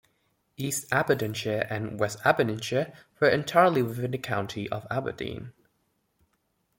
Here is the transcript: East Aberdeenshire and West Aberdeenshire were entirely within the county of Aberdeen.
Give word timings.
East 0.57 0.87
Aberdeenshire 0.91 1.67
and 1.69 1.99
West 1.99 2.17
Aberdeenshire 2.25 2.91
were 3.19 3.29
entirely 3.29 3.83
within 3.83 4.09
the 4.09 4.17
county 4.17 4.67
of 4.69 4.87
Aberdeen. 4.89 5.53